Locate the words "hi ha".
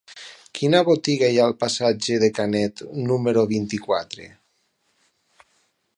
1.33-1.43